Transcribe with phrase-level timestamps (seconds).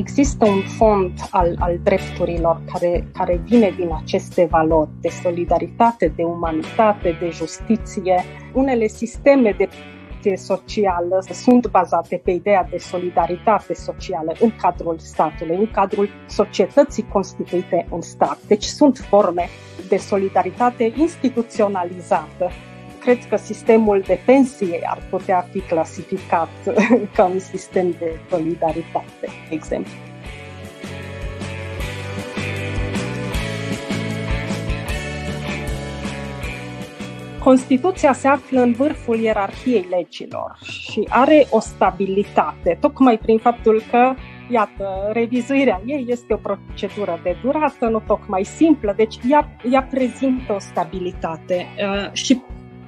[0.00, 6.22] Există un fond al, al drepturilor care, care vine din aceste valori de solidaritate, de
[6.22, 8.24] umanitate, de justiție.
[8.54, 9.56] Unele sisteme
[10.22, 17.08] de socială sunt bazate pe ideea de solidaritate socială în cadrul statului, în cadrul societății
[17.12, 18.38] constituite în stat.
[18.46, 19.48] Deci sunt forme
[19.88, 22.50] de solidaritate instituționalizată
[23.00, 26.48] cred că sistemul de pensie ar putea fi clasificat
[27.16, 29.92] ca un sistem de solidaritate, de exemplu.
[37.44, 44.14] Constituția se află în vârful ierarhiei legilor și are o stabilitate, tocmai prin faptul că,
[44.50, 50.52] iată, revizuirea ei este o procedură de durată, nu tocmai simplă, deci ea, ea prezintă
[50.52, 52.42] o stabilitate uh, și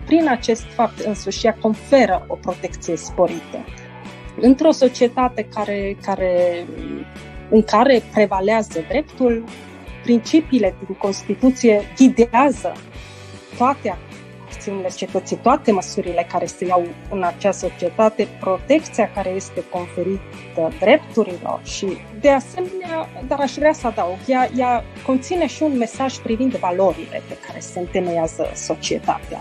[0.06, 3.64] prin acest fapt însuși ea conferă o protecție sporită.
[4.40, 6.64] Într-o societate care, care,
[7.50, 9.44] în care prevalează dreptul,
[10.02, 12.72] principiile din Constituție ghidează
[13.56, 13.96] toate
[14.62, 21.60] acțiunile societății, toate măsurile care se iau în acea societate, protecția care este conferită drepturilor
[21.62, 21.86] și,
[22.20, 27.22] de asemenea, dar aș vrea să adaug, ea, ea conține și un mesaj privind valorile
[27.28, 29.40] pe care se întemeiază societatea.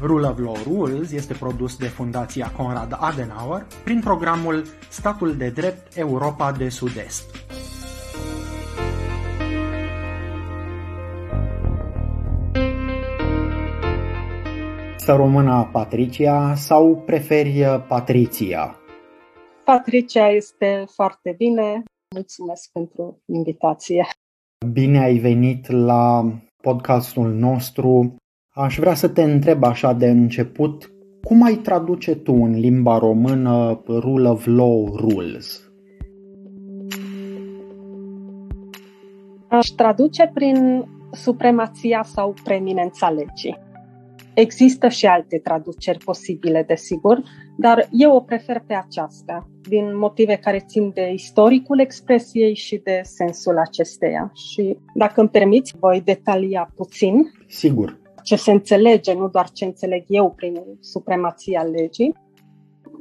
[0.00, 5.96] Rule of Law Rules este produs de Fundația Conrad Adenauer prin programul Statul de Drept
[5.96, 7.24] Europa de Sud-Est.
[14.96, 18.76] Să română Patricia sau preferi Patricia?
[19.64, 21.82] Patricia este foarte bine.
[22.14, 24.06] Mulțumesc pentru invitație.
[24.72, 26.32] Bine ai venit la
[26.62, 28.16] podcastul nostru.
[28.60, 30.92] Aș vrea să te întreb așa de început,
[31.22, 35.70] cum ai traduce tu în limba română Rule of Law Rules?
[39.48, 43.58] Aș traduce prin supremația sau preeminența legii.
[44.34, 47.22] Există și alte traduceri posibile, desigur,
[47.56, 53.00] dar eu o prefer pe aceasta, din motive care țin de istoricul expresiei și de
[53.02, 54.32] sensul acesteia.
[54.34, 57.32] Și, dacă îmi permiți, voi detalia puțin.
[57.46, 58.06] Sigur.
[58.28, 62.14] Ce se înțelege, nu doar ce înțeleg eu prin supremația legii.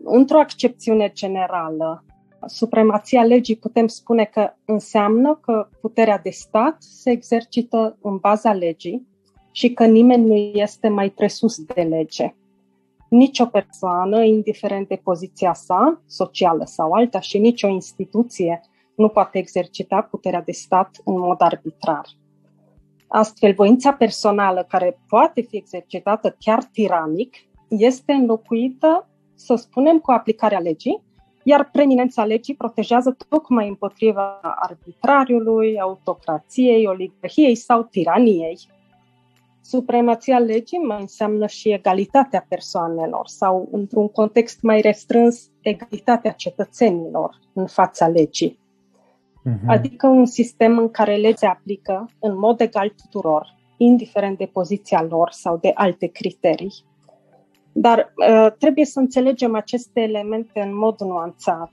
[0.04, 2.06] Într-o accepțiune generală,
[2.46, 9.08] supremația legii putem spune că înseamnă că puterea de stat se exercită în baza legii,
[9.52, 12.36] și că nimeni nu este mai presus de lege.
[13.10, 18.62] Nici o persoană, indiferent de poziția sa, socială sau alta, și nici o instituție
[18.96, 22.06] nu poate exercita puterea de stat în mod arbitrar.
[23.08, 27.36] Astfel, voința personală, care poate fi exercitată chiar tiranic,
[27.68, 31.04] este înlocuită, să spunem, cu aplicarea legii,
[31.44, 38.60] iar preminența legii protejează tocmai împotriva arbitrariului, autocrației, oligarhiei sau tiraniei.
[39.62, 47.66] Supremația legii mai înseamnă și egalitatea persoanelor sau, într-un context mai restrâns, egalitatea cetățenilor în
[47.66, 48.60] fața legii.
[49.48, 49.68] Uh-huh.
[49.68, 55.06] Adică un sistem în care legea se aplică în mod egal tuturor, indiferent de poziția
[55.10, 56.74] lor sau de alte criterii.
[57.72, 61.72] Dar uh, trebuie să înțelegem aceste elemente în mod nuanțat.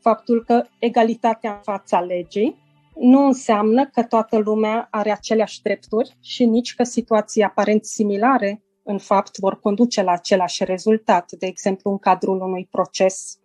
[0.00, 2.60] Faptul că egalitatea în fața legii
[2.94, 8.98] nu înseamnă că toată lumea are aceleași drepturi și nici că situații aparent similare, în
[8.98, 11.32] fapt, vor conduce la același rezultat.
[11.32, 13.38] De exemplu, în cadrul unui proces,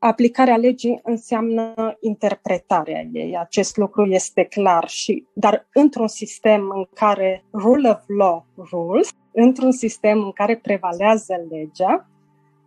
[0.00, 3.36] aplicarea legii înseamnă interpretarea ei.
[3.38, 9.72] Acest lucru este clar, și, dar într-un sistem în care rule of law rules, într-un
[9.72, 12.08] sistem în care prevalează legea,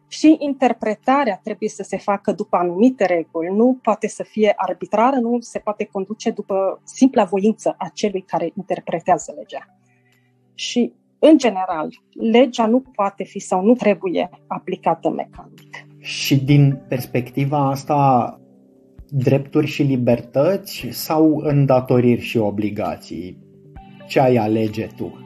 [0.07, 5.37] și interpretarea trebuie să se facă după anumite reguli, nu poate să fie arbitrară, nu
[5.39, 9.77] se poate conduce după simpla voință a celui care interpretează legea.
[10.53, 15.82] Și, în general, legea nu poate fi sau nu trebuie aplicată mecanic.
[16.03, 18.39] Și din perspectiva asta,
[19.09, 23.37] drepturi și libertăți sau îndatoriri și obligații?
[24.07, 25.17] Ce ai alege tu?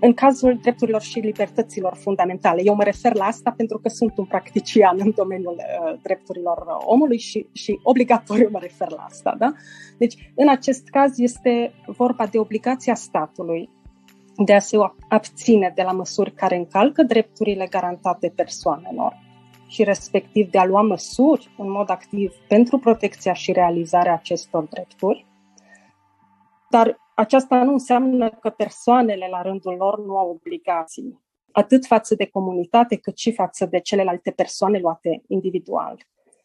[0.00, 4.24] În cazul drepturilor și libertăților fundamentale, eu mă refer la asta pentru că sunt un
[4.24, 9.34] practician în domeniul uh, drepturilor omului și, și obligatoriu mă refer la asta.
[9.38, 9.52] Da?
[9.98, 13.70] Deci, în acest caz este vorba de obligația statului
[14.44, 14.76] de a se
[15.08, 19.16] abține de la măsuri care încalcă drepturile garantate persoanelor
[19.66, 25.26] și respectiv de a lua măsuri în mod activ pentru protecția și realizarea acestor drepturi.
[26.70, 31.20] Dar aceasta nu înseamnă că persoanele la rândul lor nu au obligații,
[31.52, 35.96] atât față de comunitate cât și față de celelalte persoane luate individual.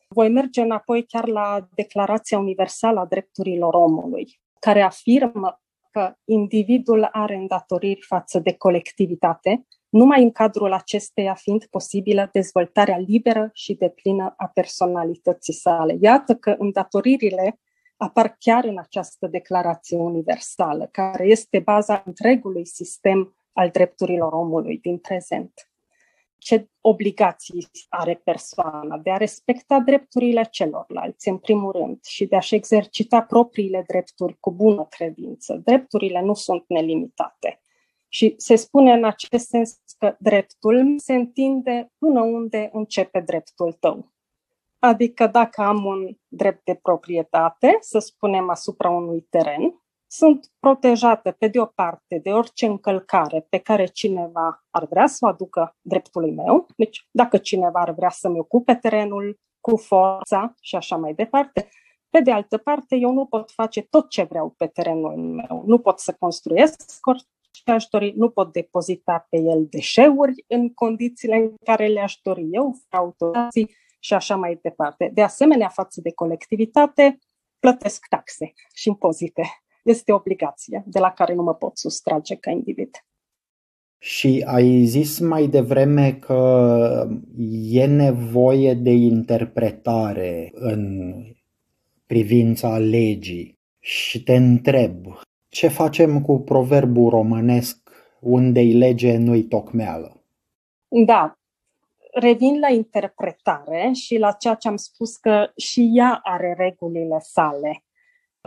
[0.07, 5.62] Voi merge înapoi chiar la Declarația Universală a Drepturilor Omului, care afirmă
[5.94, 13.50] că individul are îndatoriri față de colectivitate, numai în cadrul acesteia fiind posibilă dezvoltarea liberă
[13.54, 15.98] și deplină a personalității sale.
[16.01, 17.60] Iată că îndatoririle
[17.98, 24.98] apar chiar în această declarație universală, care este baza întregului sistem al drepturilor omului din
[24.98, 25.54] prezent.
[26.44, 32.56] Ce obligații are persoana de a respecta drepturile celorlalți, în primul rând, și de a-și
[32.56, 35.62] exercita propriile drepturi cu bună credință.
[35.66, 37.62] Drepturile nu sunt nelimitate.
[38.07, 44.12] Și se spune în acest sens că dreptul se întinde până unde începe dreptul tău.
[44.80, 49.82] Adică dacă am un drept de proprietate, să spunem asupra unui teren,
[50.15, 55.18] sunt protejată pe de o parte de orice încălcare pe care cineva ar vrea să
[55.21, 56.65] o aducă dreptului meu.
[56.75, 61.69] Deci dacă cineva ar vrea să-mi ocupe terenul cu forța și așa mai departe,
[62.10, 65.63] pe de altă parte, eu nu pot face tot ce vreau pe terenul meu.
[65.65, 67.25] Nu pot să construiesc orice
[67.66, 72.75] aș dori, nu pot depozita pe el deșeuri în condițiile în care le-aș dori eu,
[72.89, 75.12] autorizații, și așa mai departe.
[75.13, 77.19] De asemenea, față de colectivitate,
[77.59, 79.62] plătesc taxe și impozite.
[79.83, 82.89] Este o obligație de la care nu mă pot sustrage ca individ.
[83.97, 87.07] Și ai zis mai devreme că
[87.69, 91.13] e nevoie de interpretare în
[92.06, 93.59] privința legii.
[93.80, 95.06] Și te întreb,
[95.50, 97.89] ce facem cu proverbul românesc
[98.19, 100.24] unde-i lege, nu-i tocmeală?
[100.88, 101.38] Da,
[102.13, 107.83] revin la interpretare și la ceea ce am spus că și ea are regulile sale.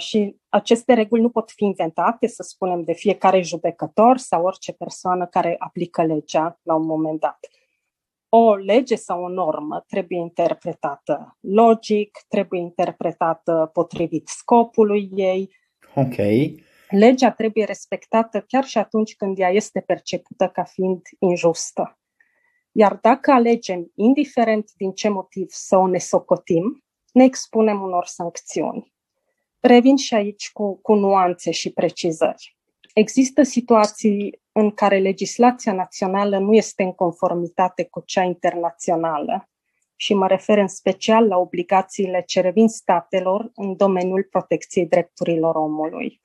[0.00, 5.26] Și aceste reguli nu pot fi inventate, să spunem, de fiecare judecător sau orice persoană
[5.26, 7.38] care aplică legea la un moment dat.
[8.28, 15.54] O lege sau o normă trebuie interpretată logic, trebuie interpretată potrivit scopului ei.
[15.94, 16.16] Ok.
[16.90, 21.98] Legea trebuie respectată chiar și atunci când ea este percepută ca fiind injustă.
[22.72, 28.94] Iar dacă alegem, indiferent din ce motiv, să o nesocotim, ne expunem unor sancțiuni.
[29.60, 32.56] Revin și aici cu, cu nuanțe și precizări.
[32.94, 39.48] Există situații în care legislația națională nu este în conformitate cu cea internațională
[39.96, 46.20] și mă refer în special la obligațiile ce revin statelor în domeniul protecției drepturilor omului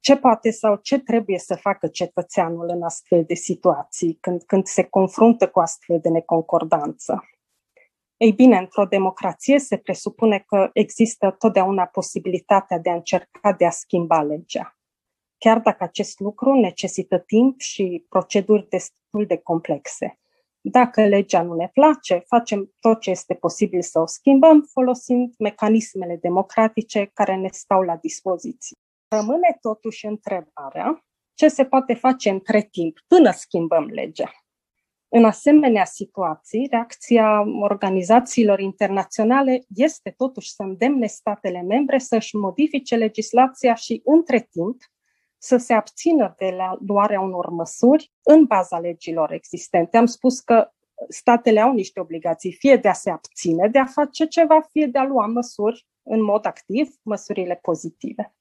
[0.00, 4.82] ce poate sau ce trebuie să facă cetățeanul în astfel de situații, când, când se
[4.82, 7.28] confruntă cu astfel de neconcordanță.
[8.18, 13.70] Ei bine, într-o democrație se presupune că există totdeauna posibilitatea de a încerca de a
[13.70, 14.78] schimba legea.
[15.38, 20.18] Chiar dacă acest lucru necesită timp și proceduri destul de complexe.
[20.60, 26.16] Dacă legea nu ne place, facem tot ce este posibil să o schimbăm folosind mecanismele
[26.16, 28.76] democratice care ne stau la dispoziție.
[29.08, 34.30] Rămâne totuși întrebarea ce se poate face între timp până schimbăm legea.
[35.10, 43.74] În asemenea situații, reacția organizațiilor internaționale este totuși să îndemne statele membre să-și modifice legislația
[43.74, 44.82] și între timp
[45.38, 49.96] să se abțină de la luarea unor măsuri în baza legilor existente.
[49.96, 50.70] Am spus că
[51.08, 54.98] statele au niște obligații, fie de a se abține de a face ceva, fie de
[54.98, 58.34] a lua măsuri în mod activ, măsurile pozitive.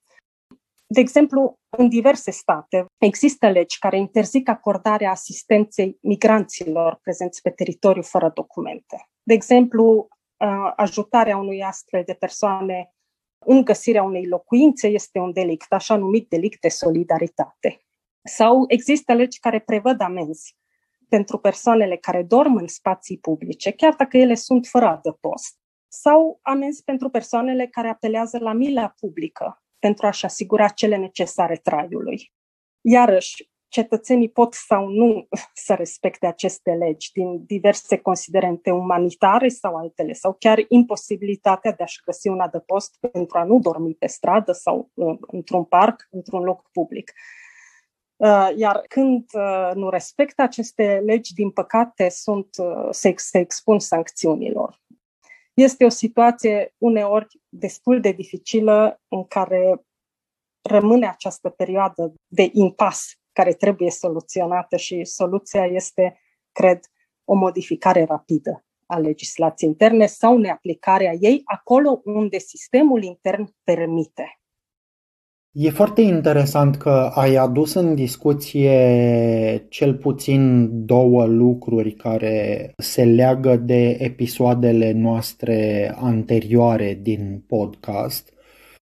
[0.90, 8.02] De exemplu, în diverse state există legi care interzic acordarea asistenței migranților prezenți pe teritoriu
[8.02, 9.10] fără documente.
[9.24, 10.08] De exemplu,
[10.76, 12.92] ajutarea unui astfel de persoane
[13.46, 17.80] în găsirea unei locuințe este un delict, așa numit delict de solidaritate.
[18.24, 20.58] Sau există legi care prevăd amenzi
[21.10, 25.58] pentru persoanele care dorm în spații publice, chiar dacă ele sunt fără adăpost.
[25.88, 32.32] Sau amenzi pentru persoanele care apelează la mila publică pentru a-și asigura cele necesare traiului.
[32.82, 35.28] Iarăși, cetățenii pot sau nu
[35.66, 42.02] să respecte aceste legi din diverse considerente umanitare sau altele, sau chiar imposibilitatea de a-și
[42.06, 46.70] găsi un adăpost pentru a nu dormi pe stradă sau uh, într-un parc, într-un loc
[46.72, 47.14] public.
[48.16, 52.50] Uh, iar când uh, nu respectă aceste legi, din păcate, sunt,
[52.92, 54.80] se, se expun sancțiunilor.
[55.58, 59.86] Este o situație uneori destul de dificilă în care
[60.62, 66.20] rămâne această perioadă de impas care trebuie soluționată și soluția este,
[66.52, 66.80] cred,
[67.24, 74.40] o modificare rapidă a legislației interne sau neaplicarea ei acolo unde sistemul intern permite.
[75.60, 83.56] E foarte interesant că ai adus în discuție cel puțin două lucruri care se leagă
[83.56, 88.34] de episoadele noastre anterioare din podcast.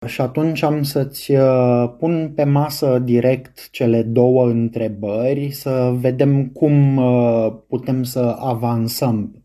[0.07, 6.97] Și atunci am să-ți uh, pun pe masă direct cele două întrebări, să vedem cum
[6.97, 9.45] uh, putem să avansăm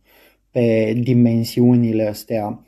[0.52, 2.60] pe dimensiunile astea.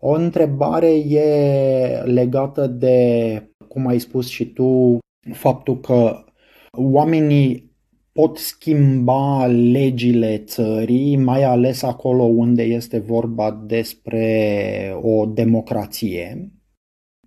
[0.00, 3.42] O întrebare e legată de,
[3.76, 4.98] cum ai spus și tu,
[5.32, 6.24] faptul că
[6.72, 7.74] oamenii
[8.12, 16.52] pot schimba legile țării, mai ales acolo unde este vorba despre o democrație.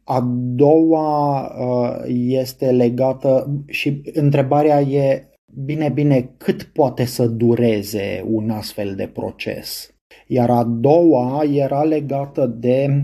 [0.04, 0.22] A
[0.56, 5.30] doua uh, este legată și întrebarea e,
[5.66, 9.96] bine, bine, cât poate să dureze un astfel de proces?
[10.28, 13.04] Iar a doua era legată de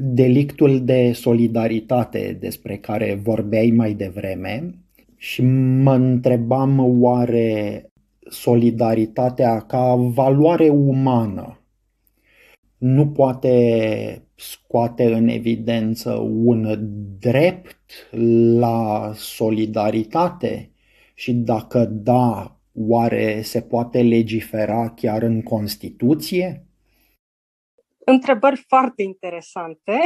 [0.00, 4.74] delictul de solidaritate despre care vorbeai mai devreme
[5.16, 5.42] și
[5.82, 7.82] mă întrebam oare
[8.30, 11.58] solidaritatea ca valoare umană
[12.78, 16.12] nu poate scoate în evidență
[16.44, 16.78] un
[17.18, 17.76] drept
[18.58, 20.70] la solidaritate
[21.14, 26.67] și dacă da, oare se poate legifera chiar în Constituție?
[28.10, 30.00] Întrebări foarte interesante.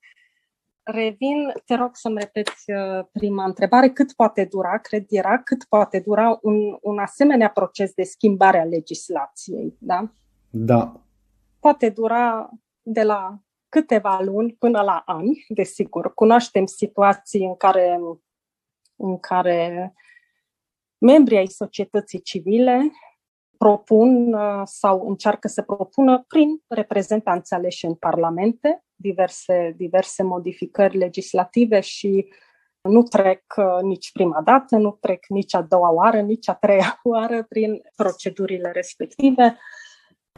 [0.82, 3.88] Revin, te rog să-mi repeți uh, prima întrebare.
[3.90, 8.64] Cât poate dura, cred era, cât poate dura un, un asemenea proces de schimbare a
[8.64, 10.12] legislației, da?
[10.50, 11.00] Da.
[11.60, 12.50] Poate dura
[12.82, 16.14] de la câteva luni până la ani, desigur.
[16.14, 18.00] Cunoaștem situații în care,
[18.96, 19.92] în care
[20.98, 22.90] membrii ai societății civile
[23.58, 31.80] propun uh, sau încearcă să propună prin reprezentanți aleși în parlamente diverse, diverse modificări legislative
[31.80, 32.28] și
[32.80, 37.00] nu trec uh, nici prima dată, nu trec nici a doua oară, nici a treia
[37.12, 39.58] oară prin procedurile respective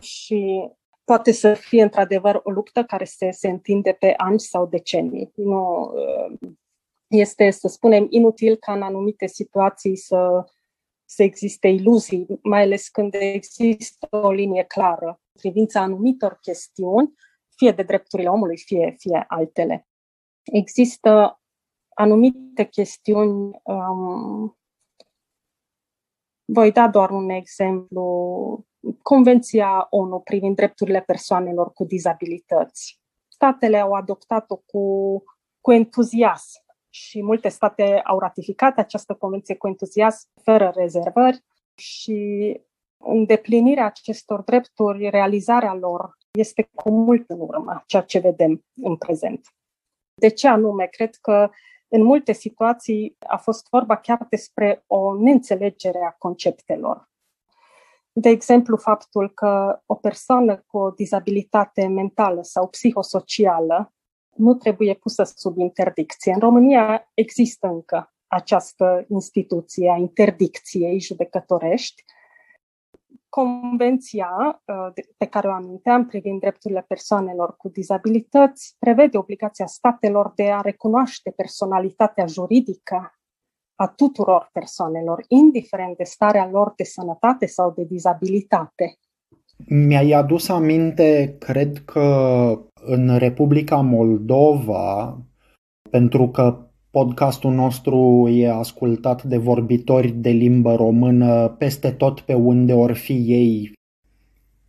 [0.00, 0.70] și
[1.04, 5.32] poate să fie într-adevăr o luptă care se, se întinde pe ani sau decenii.
[5.34, 6.50] Nu, uh,
[7.06, 10.44] este, să spunem, inutil ca în anumite situații să,
[11.11, 17.15] să existe iluzii, mai ales când există o linie clară în privința anumitor chestiuni,
[17.57, 19.87] fie de drepturile omului, fie, fie altele.
[20.43, 21.41] Există
[21.88, 24.59] anumite chestiuni um,
[26.45, 28.67] voi da doar un exemplu
[29.03, 33.00] Convenția ONU privind drepturile persoanelor cu dizabilități.
[33.29, 35.23] Statele au adoptat-o cu,
[35.61, 42.61] cu entuziasm și multe state au ratificat această convenție cu entuziasm, fără rezervări și
[42.97, 49.47] îndeplinirea acestor drepturi, realizarea lor, este cu mult în urmă, ceea ce vedem în prezent.
[50.14, 50.87] De ce anume?
[50.87, 51.50] Cred că
[51.88, 57.09] în multe situații a fost vorba chiar despre o neînțelegere a conceptelor.
[58.12, 63.92] De exemplu, faptul că o persoană cu o dizabilitate mentală sau psihosocială
[64.38, 66.33] nu trebuie pusă sub interdicție.
[66.33, 72.04] În România există încă această instituție a interdicției judecătorești.
[73.28, 74.30] Convenția
[74.64, 80.61] uh, pe care o aminteam privind drepturile persoanelor cu dizabilități prevede obligația statelor de a
[80.61, 83.12] recunoaște personalitatea juridică
[83.75, 88.99] a tuturor persoanelor, indiferent de starea lor de sănătate sau de dizabilitate.
[89.66, 92.02] Mi-ai adus aminte, cred că
[92.85, 95.18] în Republica Moldova,
[95.90, 96.56] pentru că
[96.90, 103.12] podcastul nostru e ascultat de vorbitori de limbă română peste tot pe unde or fi
[103.12, 103.73] ei.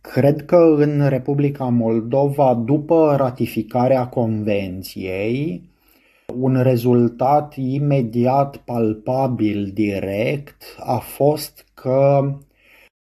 [0.00, 5.68] Cred că în Republica Moldova, după ratificarea convenției,
[6.38, 12.34] un rezultat imediat palpabil, direct, a fost că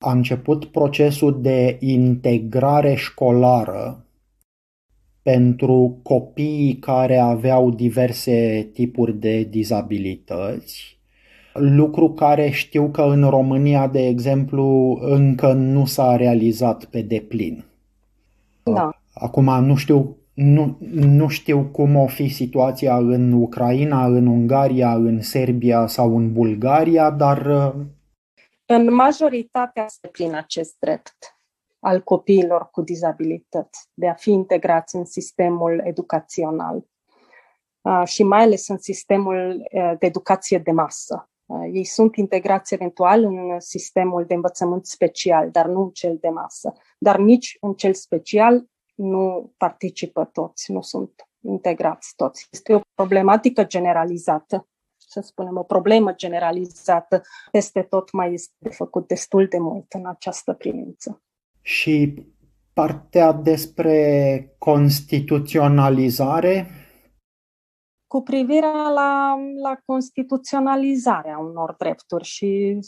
[0.06, 4.03] a început procesul de integrare școlară
[5.24, 10.98] pentru copiii care aveau diverse tipuri de dizabilități,
[11.54, 17.66] lucru care știu că în România, de exemplu, încă nu s-a realizat pe deplin.
[18.64, 18.90] Da.
[19.14, 25.22] Acum nu știu, nu, nu știu cum o fi situația în Ucraina, în Ungaria, în
[25.22, 27.46] Serbia sau în Bulgaria, dar...
[27.46, 27.86] Uh,
[28.66, 31.33] în majoritatea prin acest drept
[31.84, 36.86] al copiilor cu dizabilități de a fi integrați în sistemul educațional
[37.82, 41.28] uh, și mai ales în sistemul uh, de educație de masă.
[41.72, 46.74] Ei sunt integrați eventual în sistemul de învățământ special, dar nu în cel de masă.
[46.98, 52.48] Dar nici în cel special nu participă toți, nu sunt integrați toți.
[52.52, 57.22] Este o problematică generalizată, să spunem, o problemă generalizată.
[57.52, 61.22] Peste tot mai este de făcut destul de mult în această privință.
[61.64, 62.14] Și
[62.74, 66.68] partea despre constituționalizare?
[68.08, 72.80] Cu privire la, la constituționalizarea unor drepturi și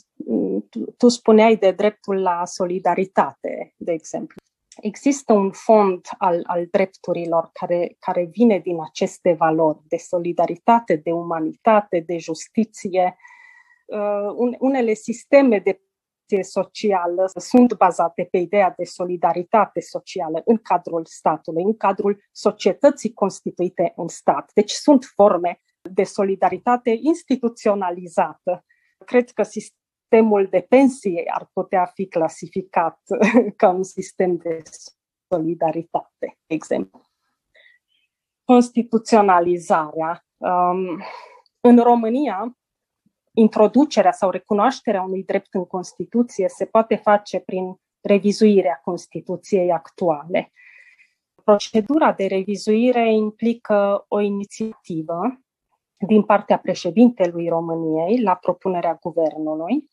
[0.70, 4.36] tu, tu spuneai de dreptul la solidaritate, de exemplu.
[4.82, 11.12] Există un fond al, al drepturilor care, care vine din aceste valori de solidaritate, de
[11.12, 13.18] umanitate, de justiție.
[13.86, 15.80] Uh, unele sisteme de
[16.42, 23.94] socială sunt bazate pe ideea de solidaritate socială în cadrul statului, în cadrul societății constituite
[23.96, 24.52] în stat.
[24.54, 28.66] Deci sunt forme de solidaritate instituționalizată.
[29.06, 33.00] Cred că sistemul de pensie ar putea fi clasificat
[33.56, 34.62] ca un sistem de
[35.28, 37.02] solidaritate, de exemplu.
[38.44, 40.26] Constituționalizarea.
[40.38, 41.04] Um,
[41.62, 42.58] în România,
[43.36, 50.52] introducerea sau recunoașterea unui drept în Constituție se poate face prin revizuirea Constituției actuale.
[51.44, 55.40] Procedura de revizuire implică o inițiativă
[55.98, 59.90] din partea președintelui României la propunerea guvernului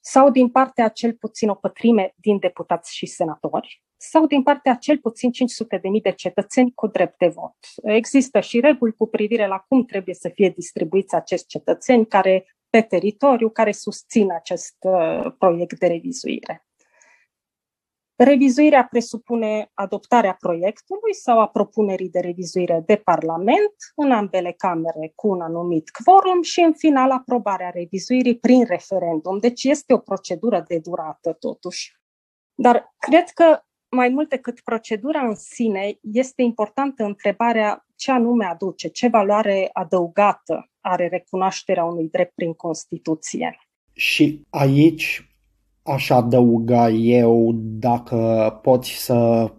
[0.00, 4.98] sau din partea cel puțin o pătrime din deputați și senatori, sau din partea cel
[4.98, 7.56] puțin 500.000 de cetățeni cu drept de vot.
[7.82, 12.82] Există și reguli cu privire la cum trebuie să fie distribuiți acești cetățeni care pe
[12.82, 16.66] teritoriu care susțin acest uh, proiect de revizuire.
[18.16, 25.28] Revizuirea presupune adoptarea proiectului sau a propunerii de revizuire de Parlament în ambele camere cu
[25.28, 29.38] un anumit quorum și, în final, aprobarea revizuirii prin referendum.
[29.38, 31.96] Deci este o procedură de durată, totuși.
[32.54, 38.88] Dar cred că mai mult decât procedura în sine, este importantă întrebarea ce anume aduce,
[38.88, 43.56] ce valoare adăugată are recunoașterea unui drept prin Constituție.
[43.92, 45.28] Și aici
[45.82, 49.50] aș adăuga eu, dacă poți să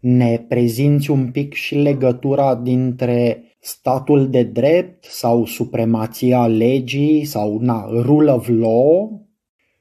[0.00, 7.86] ne prezinți un pic și legătura dintre statul de drept sau supremația legii sau na,
[7.90, 9.20] rule of law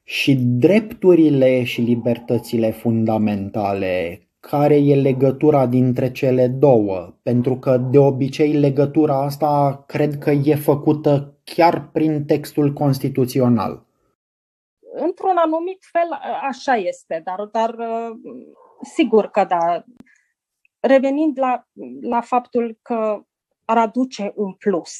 [0.04, 4.22] și drepturile și libertățile fundamentale.
[4.50, 7.14] Care e legătura dintre cele două?
[7.24, 13.86] Pentru că de obicei legătura asta cred că e făcută chiar prin textul constituțional
[14.94, 17.76] într-un anumit fel așa este, dar, dar
[18.82, 19.84] sigur că da.
[20.80, 21.68] Revenind la,
[22.02, 23.26] la faptul că
[23.66, 24.94] ar aduce un plus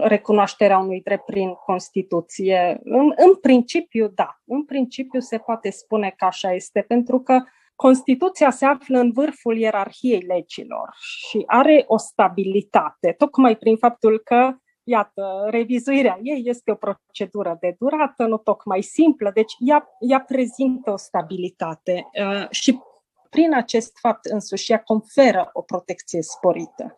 [0.00, 2.80] recunoașterea unui drept prin Constituție.
[2.84, 4.40] În, în principiu, da.
[4.44, 7.42] În principiu se poate spune că așa este, pentru că
[7.80, 14.54] Constituția se află în vârful ierarhiei legilor și are o stabilitate, tocmai prin faptul că
[14.82, 20.90] Iată, revizuirea ei este o procedură de durată, nu tocmai simplă, deci ea, ea prezintă
[20.90, 22.78] o stabilitate uh, și
[23.30, 26.96] prin acest fapt însuși ea conferă o protecție sporită.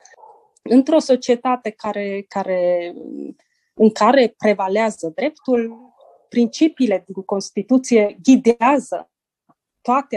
[0.62, 2.92] Într-o societate care, care,
[3.74, 5.76] în care prevalează dreptul,
[6.28, 9.10] principiile din Constituție ghidează
[9.80, 10.16] toate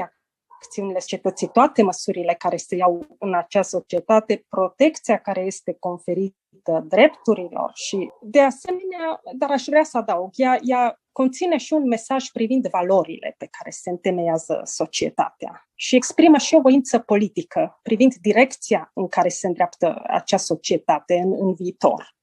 [0.61, 7.71] acțiunile societății, toate măsurile care se iau în acea societate, protecția care este conferită drepturilor
[7.73, 12.67] și, de asemenea, dar aș vrea să adaug, ea, ea conține și un mesaj privind
[12.67, 19.07] valorile pe care se întemeiază societatea și exprimă și o voință politică privind direcția în
[19.07, 22.15] care se îndreaptă acea societate în, în viitor.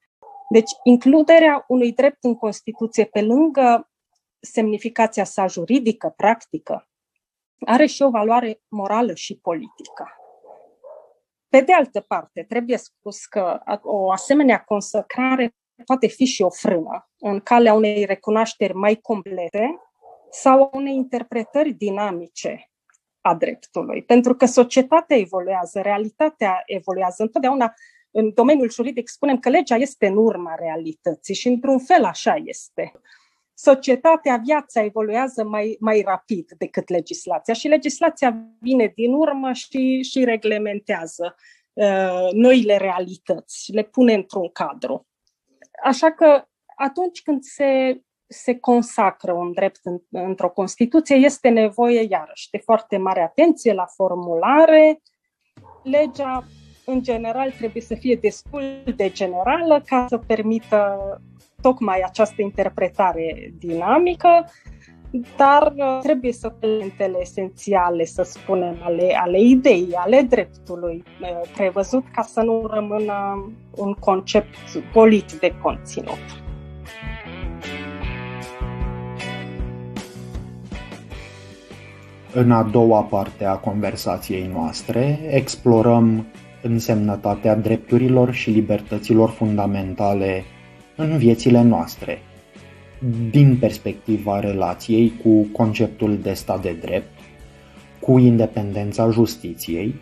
[0.51, 3.91] Deci, includerea unui drept în Constituție pe lângă
[4.41, 6.89] semnificația sa juridică, practică,
[7.65, 10.17] are și o valoare morală și politică.
[11.49, 17.11] Pe de altă parte, trebuie spus că o asemenea consacrare poate fi și o frână
[17.19, 19.81] în calea unei recunoașteri mai complete
[20.31, 22.71] sau a unei interpretări dinamice
[23.21, 24.03] a dreptului.
[24.03, 27.23] Pentru că societatea evoluează, realitatea evoluează.
[27.23, 27.75] Întotdeauna
[28.11, 32.93] în domeniul juridic spunem că legea este în urma realității și într-un fel așa este.
[33.65, 40.25] Societatea, viața evoluează mai, mai rapid decât legislația și legislația vine din urmă și, și
[40.25, 41.35] reglementează
[41.73, 45.07] uh, noile realități, le pune într-un cadru.
[45.85, 46.45] Așa că
[46.77, 52.97] atunci când se, se consacră un drept în, într-o Constituție, este nevoie, iarăși, de foarte
[52.97, 55.03] mare atenție la formulare.
[55.83, 56.45] Legea
[56.85, 60.99] în general, trebuie să fie destul de generală ca să permită
[61.63, 64.45] tocmai această interpretare dinamică,
[65.37, 72.05] dar uh, trebuie să elementele esențiale, să spunem, ale, ale ideii, ale dreptului uh, prevăzut
[72.15, 73.47] ca să nu rămână
[73.77, 74.55] un concept
[74.93, 76.43] polit de conținut.
[82.35, 86.27] În a doua parte a conversației noastre explorăm
[86.63, 90.45] însemnătatea drepturilor și libertăților fundamentale
[90.97, 92.19] în viețile noastre,
[93.31, 97.19] din perspectiva relației cu conceptul de stat de drept,
[98.01, 99.95] cu independența justiției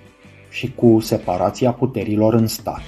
[0.50, 2.82] și cu separația puterilor în stat.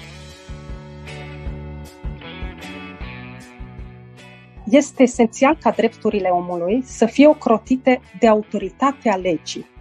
[4.69, 9.71] Este esențial ca drepturile omului să fie ocrotite de autoritatea legii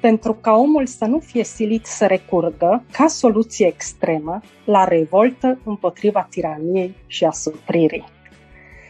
[0.00, 6.26] pentru ca omul să nu fie silit să recurgă, ca soluție extremă, la revoltă împotriva
[6.30, 8.04] tiraniei și asupririi.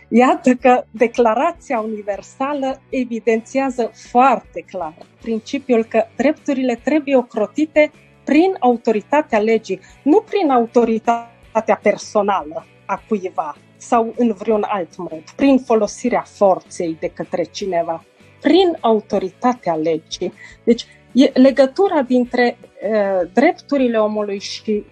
[0.08, 7.90] Iată că Declarația Universală evidențiază foarte clar principiul că drepturile trebuie ocrotite
[8.24, 15.58] prin autoritatea legii, nu prin autoritatea personală a cuiva sau în vreun alt mod, prin
[15.58, 18.04] folosirea forței de către cineva,
[18.40, 20.32] prin autoritatea legii.
[20.64, 20.86] Deci
[21.34, 24.84] legătura dintre uh, drepturile omului și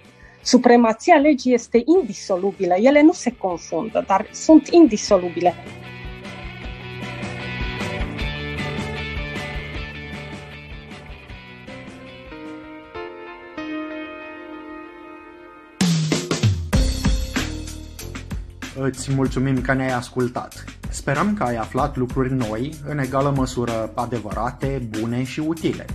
[0.42, 2.74] supremația legii este indisolubilă.
[2.74, 5.54] Ele nu se confundă, dar sunt indisolubile.
[18.78, 20.64] Îți mulțumim că ne-ai ascultat.
[20.90, 25.86] Sperăm că ai aflat lucruri noi, în egală măsură adevărate, bune și utile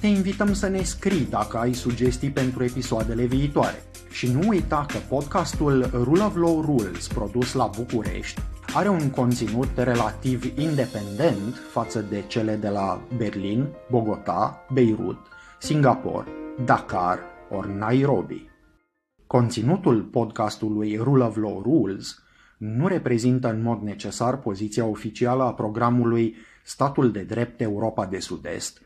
[0.00, 3.82] te invităm să ne scrii dacă ai sugestii pentru episoadele viitoare.
[4.10, 8.40] Și nu uita că podcastul Rule of Law Rules, produs la București,
[8.74, 15.18] are un conținut relativ independent față de cele de la Berlin, Bogota, Beirut,
[15.58, 16.26] Singapore,
[16.64, 17.18] Dakar
[17.50, 18.48] ori Nairobi.
[19.26, 22.22] Conținutul podcastului Rule of Law Rules
[22.58, 28.80] nu reprezintă în mod necesar poziția oficială a programului Statul de Drept Europa de Sud-Est,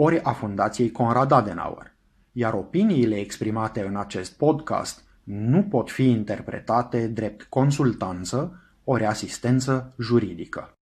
[0.00, 1.94] ori a Fundației Conrad Adenauer,
[2.32, 10.77] iar opiniile exprimate în acest podcast nu pot fi interpretate drept consultanță ori asistență juridică.